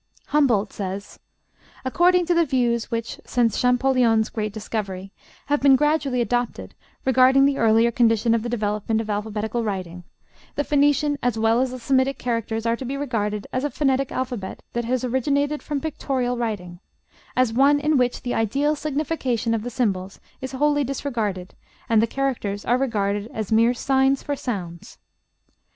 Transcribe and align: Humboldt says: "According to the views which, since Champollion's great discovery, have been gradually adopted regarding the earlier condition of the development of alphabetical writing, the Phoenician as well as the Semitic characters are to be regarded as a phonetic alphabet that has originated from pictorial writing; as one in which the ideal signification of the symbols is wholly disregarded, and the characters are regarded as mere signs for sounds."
Humboldt 0.29 0.73
says: 0.73 1.19
"According 1.85 2.25
to 2.25 2.33
the 2.33 2.43
views 2.43 2.89
which, 2.89 3.19
since 3.23 3.61
Champollion's 3.61 4.29
great 4.29 4.51
discovery, 4.51 5.11
have 5.45 5.61
been 5.61 5.75
gradually 5.75 6.21
adopted 6.21 6.73
regarding 7.05 7.45
the 7.45 7.59
earlier 7.59 7.91
condition 7.91 8.33
of 8.33 8.41
the 8.41 8.49
development 8.49 8.99
of 8.99 9.11
alphabetical 9.11 9.63
writing, 9.63 10.03
the 10.55 10.63
Phoenician 10.63 11.19
as 11.21 11.37
well 11.37 11.61
as 11.61 11.69
the 11.69 11.77
Semitic 11.77 12.17
characters 12.17 12.65
are 12.65 12.75
to 12.75 12.83
be 12.83 12.97
regarded 12.97 13.45
as 13.53 13.63
a 13.63 13.69
phonetic 13.69 14.11
alphabet 14.11 14.63
that 14.73 14.85
has 14.85 15.03
originated 15.03 15.61
from 15.61 15.79
pictorial 15.79 16.35
writing; 16.35 16.79
as 17.37 17.53
one 17.53 17.79
in 17.79 17.95
which 17.95 18.23
the 18.23 18.33
ideal 18.33 18.75
signification 18.75 19.53
of 19.53 19.61
the 19.61 19.69
symbols 19.69 20.19
is 20.41 20.53
wholly 20.53 20.83
disregarded, 20.83 21.53
and 21.87 22.01
the 22.01 22.07
characters 22.07 22.65
are 22.65 22.79
regarded 22.79 23.29
as 23.35 23.51
mere 23.51 23.75
signs 23.75 24.23
for 24.23 24.35
sounds." 24.35 24.97